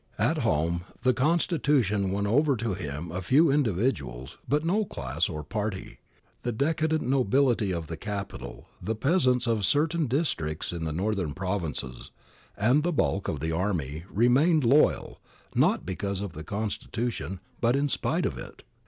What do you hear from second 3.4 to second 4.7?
individuals, but